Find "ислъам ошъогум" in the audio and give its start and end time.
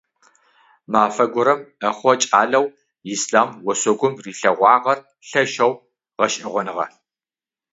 3.13-4.13